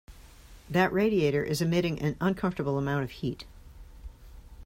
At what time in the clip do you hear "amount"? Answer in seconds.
2.79-3.03